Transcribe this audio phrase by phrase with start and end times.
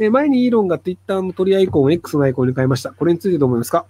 [0.00, 2.90] えー前にイーロンが Twitter の鳥アイコンを X のアイコンに変えました。
[2.90, 3.84] これについてどう思いますか？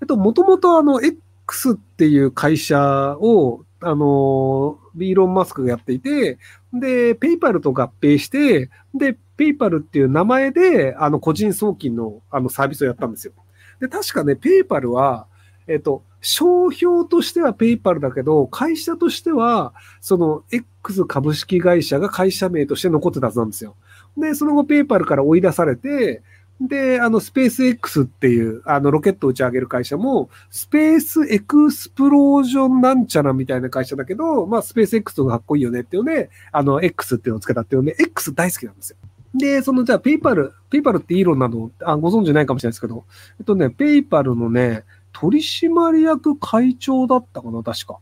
[0.00, 6.38] えっと、もともとあの、X っていう会社を、あの、イーロン・マスクがやっていて、
[6.72, 13.32] で、ペイパルと合併して、で、ペイパルっていう名前で、あの、個人送金の、あの、サービスをやったんですよ。
[13.80, 15.26] で、確かね、ペイパルは、
[15.66, 23.76] えっと、商標としてはペイパルだけど、会社としては、その X 株式会社が会社名として残ってたはずなんですよ。
[24.16, 26.22] で、その後ペイパルから追い出されて、
[26.60, 38.96] で、あの、スペース X っていう、あの、ロケットを打ち上げる会社も、スペースエクスプロージョンなんちゃらみたいな会社だけど、まあ、スペース X とかかっこいいよねっていうので、あの、X っていうのをつけたっていうので、X 大好きなんですよ。
[39.34, 43.04] で、その、じゃあ、ペイパル、ペイパルってイーロンなの、あ、ご存知ないかもしれないですけど、
[43.40, 47.98] えっとね、ペイパルのね、取締役会長だったかな、確か。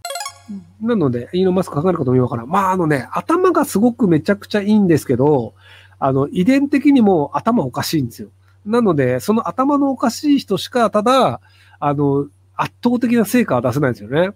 [0.80, 2.48] なので、イーロン・マスク考えることもよわからん。
[2.48, 5.54] まあ、あのね、頭がすごくめちゃくちゃいいんですけど、
[6.00, 8.30] あの、遺伝的にも頭おかしいんですよ。
[8.66, 11.40] なので、その頭のおかしい人しか、ただ、
[11.78, 14.32] あの、圧倒的な成果は出せないんですよね。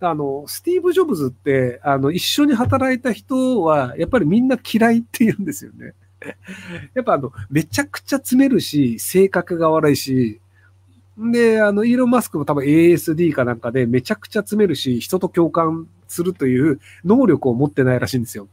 [0.00, 5.94] あの、スティーブ・ジョブズって、あの、一緒に働いた人は、やっぱりみんな嫌いって言うんですよね。
[6.94, 10.40] やっぱあの、めちゃくちゃ詰めるし、性格が悪いし、
[11.16, 18.48] で、あの、イーロン・マスクも多分 ASD かなんかでめちゃくちゃ詰めるし、人と共感するという能力を持ってないらしいんですよ。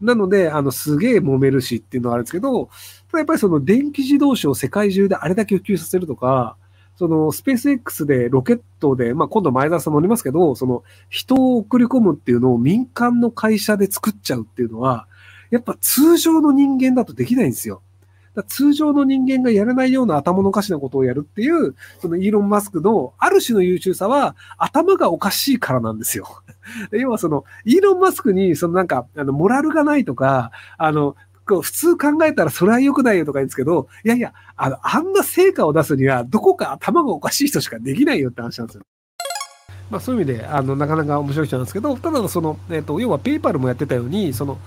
[0.00, 2.66] なので、あの、すげえ揉めるしっていうのはあるんですけど、
[3.08, 6.56] ただやっぱりその電気自動車を世界中であれだけ普及させるとか、
[6.96, 15.06] そのスペース X でロケットで、まあ今度前澤さん乗りますけど、その人を送り込むっていうのを民間の会社で作っちゃうっていうのは、
[15.50, 17.82] やっぱ通常の人間だとできないんですよ。
[18.34, 26.26] だ通常の人間がやらないような頭のおかしなことをやるっていう、そのイーロン・マスクのある種の優秀さは頭がおかしいからなんですよ。
[26.92, 38.82] 要はその、イーロン・マスクに、そのなんか、あの、モラルがないとか、あの、普通考えたらそれは良くないよとか言うんですけど、いやいや、あの、あんな成果を出すには、どこか頭がおかしい人しかできないよって話なんですよ。
[39.90, 44.58] まあそういう意味で、あの、なかなか面白い人なんですけど、ただその、えっ、と、要はペイパルもやってたように、その、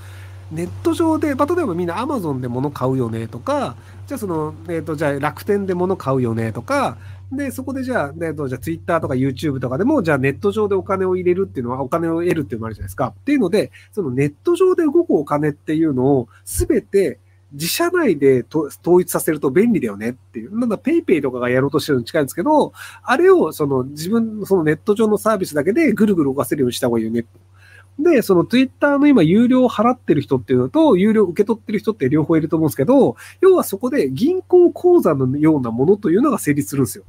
[0.53, 3.75] ネット上で、まあ、例えばみんなアマゾンで物買うよねとか、
[4.07, 6.97] じゃあその、えっ、と、じゃあ楽天で物買うよねとか、
[7.31, 13.13] で、そこでじゃあ、えっと、じゃあツイッターとか YouTube とかでも、じゃあネット上でお金を入れるっていうのは、お金を得るっていうのもあるじゃないですか。
[13.19, 17.19] っていうので、そのネット上で動くお金っていうのを、すべて
[17.53, 20.59] 自社内で統一させると便利だよねっていう。
[20.59, 27.25] なんだ、ペイペイとかがやろうとしてるのに近いんですけど、あれをその自分そのネット上のサービスだけでぐるぐる動かせるようにした方がいいよね。
[27.99, 37.03] で、そのツイッターの今有料を払ってる人っていうのと、有料受け取ってる人って両方いると思うんですけど、要はそこで銀行口座のようなものというのが成立するんですよ。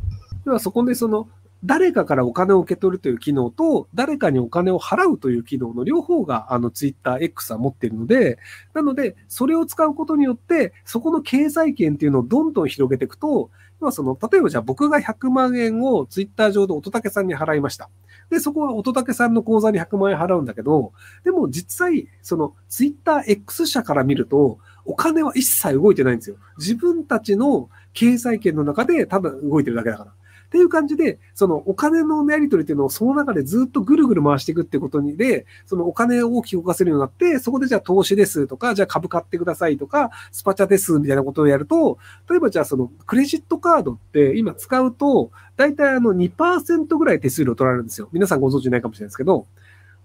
[0.45, 1.29] 要はそこでその、
[1.65, 8.39] 誰かからお金を受け取るという機能と、誰かにお金を払うという機能の両方が、あの、ツイッター X は持っているので、
[8.75, 13.49] なので、それを使うことによって、そこの経済圏っていうのをどんどん広げていくと、
[13.85, 17.91] 要はその、例えばじゃあ僕が100万円をツイッター上で乙武さんに払いました。
[18.31, 26.37] で、そこは乙武さんの口座に100万円払うんだけど、でも実際、そのツイッター X 社から見ると、お金は一切動いてないんですよ。
[26.59, 30.13] 自分たちの経済圏の中でただ動いてるだけだから。
[30.55, 41.99] っていう感じで、そのお金のやり取りっていうのをその中でずっとぐるぐる回していくってことにで、そのお金を大きく動かせるようになって、そこでじゃあ投資ですとか、じゃあ株買ってくださいとか、スパチャですみたいなことをやると、
[42.31, 48.09] 例えばじゃあそのクレジットカードって今使うと、だいたいあの2%ぐらい手数料取られるんですよ。
[48.13, 49.49] 皆さんご存知ないかもしれないですけど。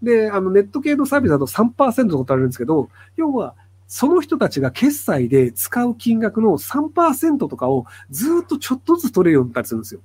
[0.02, 3.54] で、あのネット系のサービスだと3%と取られるんですけど、要は、
[3.90, 10.02] その人たちが決済で使う金額の3%とかをずっとちょっとずつ取れるようになったりするんですよ。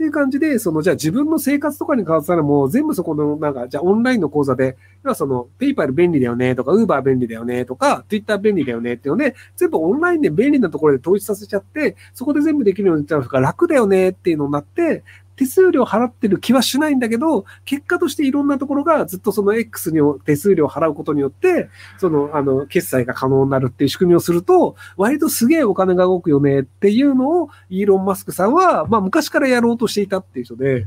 [0.00, 15.04] っていう感じで、その、じゃあ自分の生活とかに関わったらもう全部そこの、なんか、じゃあオンラインの講座で、要はその、ペイパル便利だよねとか、ウーバー便利だよねとか、ツイッター便利だよねっていうので、全部オンラインで便利なところで統一させちゃって、そこで全部できるようになっちゃうから楽だよねっていうのになって、
[15.40, 30.86] 手数料払ってる気はしないんだけど、結果としていろんなところがずっとその X に手数料を払うことによって、その、あの、決済が可能になるっていう仕組みをすると、割とすげえお金が動くよねっていうのを、イーロン・マスクさんは、まあ昔からやろうとしていたっていう人で、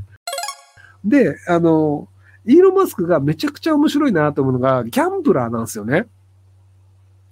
[1.04, 2.06] で、あの、
[2.46, 6.06] イーロン・マスクがめちゃくちゃ面白いなと思うのが、ギャンブラーなんですよね。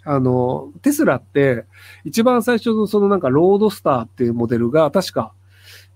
[0.03, 1.67] あの、テスラって、
[2.05, 5.33] 一番最初のそのなんかロードスターっていうモデルが、確か、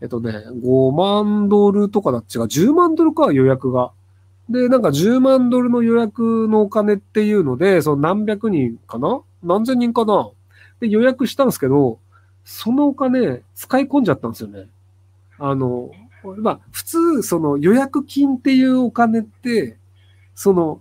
[0.00, 3.92] えっとね、5万ドルとかだっちが、10万ドルか、予約が。
[4.48, 9.20] で、なんか10万ドルの予約のお金っていうので、その何百人かな？
[9.42, 10.30] 何千人かな？
[10.80, 11.98] で、予約したんですけど、
[12.44, 14.68] そのお金使い込んじゃったんですよね。
[15.38, 15.90] あの、
[16.38, 19.78] まあ、普通、その予約金っていうお金って、
[20.34, 20.80] その、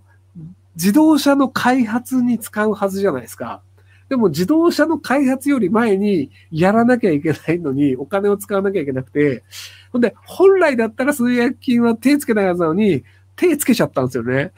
[0.74, 3.62] 自動車の開発に使うはずじゃないですか。
[4.08, 9.42] でも自動車の開発より前にやらなきゃいけないのにお金を使わなきゃいけなくて、
[9.92, 13.04] ほんで、本来だったら数薬金は手つけないはずなのに、
[13.34, 14.52] 手つけちゃったんですよね。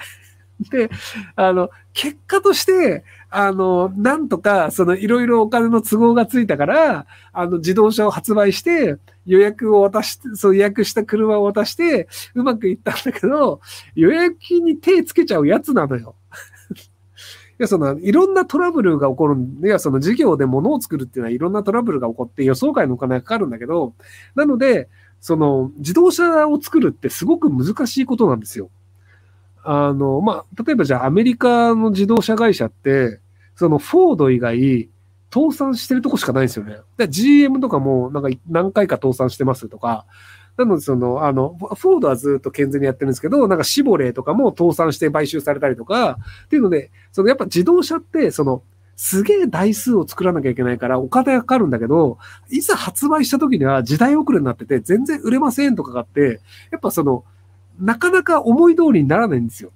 [0.71, 0.91] で、
[1.37, 8.97] あの、結果として、あの、なんとか、その、いろいろお金の都合がついたから、あの、自動車を発売して、
[9.27, 13.61] 予約を渡して、そう予約した車を渡して、うまくいったんだけど、
[13.95, 16.17] 予約金に手つけちゃうやつなのよ。
[17.59, 23.95] いや、その、いろんなトラブルが起こるんで、いや、その事業で物を作るっていうのはいろんなトラブルが起こって予想外のお金がかかるんだけど、
[24.37, 24.89] なので、
[25.21, 28.71] その、自動車を作るってすごく難しいことなんですよ。
[29.65, 33.21] あの、まあ、例えばじゃあアメリカの自動車会社って、
[33.57, 34.89] そのフォード以外、
[35.35, 36.79] 倒産してるとこしかないんですよね。
[37.09, 40.07] GM とかもなんか何回か倒産してますとか、
[40.59, 48.63] なのでその、あの、フォードはずっと健全にやってるんですけど、なんかシボレーとかも倒産して買収されたりとか、っていうので、そのやっぱ自動車って、その、
[48.97, 52.19] すげえ台数を作らなきゃいけないからお金がかかるんだけど、
[52.51, 56.41] いざ発売した時には時代遅れになってて全然売れませんとかがあって、
[56.73, 57.25] やっぱその、
[57.79, 59.71] なかなか思い通りにならないんですよ。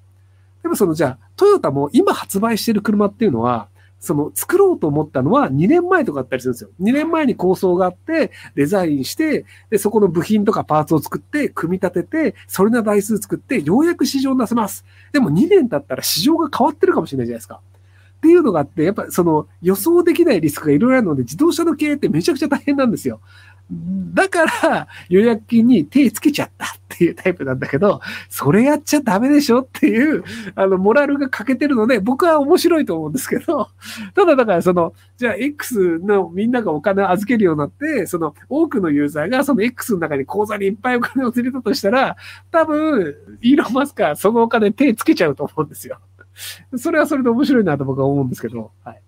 [0.65, 3.69] でもそのじゃあ、トヨタも今発売してる車っていうのは、
[4.03, 6.71] その作ろうと思ったのは2年前とかあったりするんですよ。
[6.81, 14.85] 2年前に構想があって、デザインして、で、そこの部品とかパーツを作って、組み立てて、それな台数作って、ようやく市場に出せます。
[15.13, 17.61] でも2年経ったら市場が変わってるかもしれないじゃないですか。
[18.17, 23.21] っていうのがあって、やっぱその予想できないリスクがいろいろあるので、自動車の経営ってめちゃくちゃ大変なんですよ。
[23.71, 30.25] だから、予約金に手つけちゃったっていうタイプなんだけど、それやっちゃダメでしょっていう、
[30.55, 33.71] あの、モラルが欠けてるので、僕は面白いと思うんですけど、
[34.15, 42.17] ただだからその、じゃあ X のみんながお金を預けるようになって、その多くのユーザーがその X の中に口座にいっぱいお金を入れたとしたら、
[42.51, 45.99] 多分、イーロン・マスクはそのお金手つけちゃうと思うんですよ。
[46.77, 49.03] それはそれで面白いなと僕は思うんですけど、はい。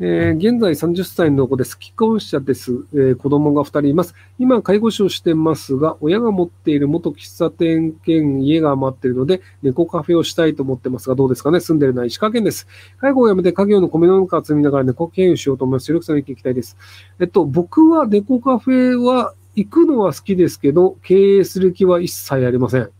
[0.00, 1.78] えー、現在30歳の子です。
[1.80, 3.16] 既婚者です、えー。
[3.16, 4.16] 子供が2人います。
[4.40, 11.60] 今、介護士をしてますが、親が持っている元喫茶店兼家が余っているので、猫カフェをしたいと思ってますが、どうですかね？
[11.60, 12.66] 住んでるのは石川県です。
[12.98, 15.84] 介護を辞めて家業の米農家を積みながら猫経由しようと思います。
[15.84, 16.76] 白くさんに聞きたいです。
[17.20, 22.90] えっと、僕は猫カフェは行くのは好きですけど、経営する気は一切ありません。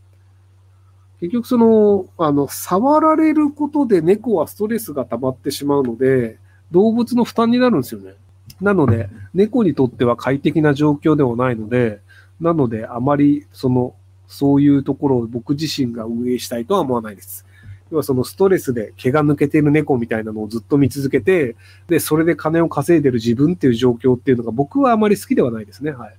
[1.18, 6.38] 結局その、あの、触られることで猫はストレスが溜まってしまうので、
[6.70, 8.14] 動物の負担になるんですよね。
[8.60, 12.00] なので、猫にとっては快適な状況ではないので、
[12.40, 13.94] なので、あまり、その、
[14.26, 17.46] そういうところを僕自身が運営したいとは思わないです。
[17.90, 21.56] 要はそのストレスで毛が抜けてる猫みたいなのをずっと見続けて、
[21.86, 25.92] で、それで金を稼いでる自分っていう状況っていうのが僕はあまり好きではないですね。
[25.92, 26.16] はい。